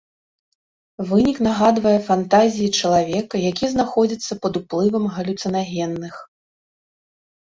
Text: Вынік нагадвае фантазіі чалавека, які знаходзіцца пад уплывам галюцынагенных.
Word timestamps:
Вынік 1.09 1.37
нагадвае 1.47 1.97
фантазіі 2.07 2.73
чалавека, 2.79 3.35
які 3.51 3.65
знаходзіцца 3.73 4.33
пад 4.45 4.53
уплывам 4.63 5.05
галюцынагенных. 5.17 6.15